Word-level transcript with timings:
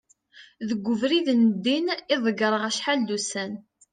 deg 0.67 0.83
ubrid 0.93 1.27
n 1.33 1.41
ddin 1.53 1.87
i 2.13 2.15
ḍegreɣ 2.25 2.63
acḥal 2.69 2.99
d 3.07 3.09
ussan 3.17 3.51